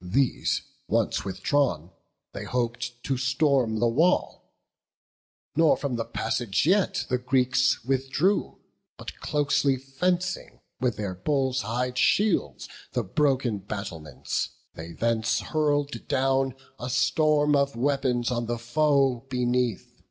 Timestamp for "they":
2.32-2.42, 14.74-14.94